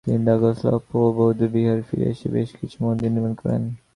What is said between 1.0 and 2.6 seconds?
বৌদ্ধবিহার ফিরে এসে বেশ